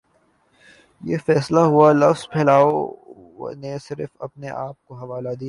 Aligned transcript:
یہ 1.03 1.17
فیصلہ 1.25 1.59
ہوا 1.59 1.91
لفظ 1.91 2.27
پھیلاؤ 2.29 2.71
نے 3.55 3.77
صرف 3.77 4.09
اپنے 4.19 4.49
آپ 4.49 4.85
کا 4.85 4.95
حوالہ 4.95 5.29
دیا 5.29 5.39